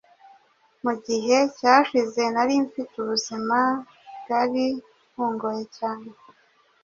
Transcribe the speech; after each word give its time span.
Mu 0.83 0.93
gihe 1.05 1.35
cyashize 1.57 2.21
nari 2.33 2.55
mfite 2.65 2.93
ubuzima 3.01 3.57
bwari 4.21 4.65
bungoye 5.13 5.63
cyane 5.77 6.09